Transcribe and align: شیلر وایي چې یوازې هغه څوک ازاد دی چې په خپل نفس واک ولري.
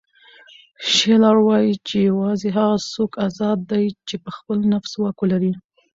شیلر 0.93 1.37
وایي 1.45 1.73
چې 1.87 1.95
یوازې 2.09 2.49
هغه 2.57 2.75
څوک 2.93 3.11
ازاد 3.27 3.57
دی 3.71 3.85
چې 4.07 4.15
په 4.23 4.29
خپل 4.37 4.57
نفس 4.73 4.91
واک 5.01 5.17
ولري. 5.21 5.51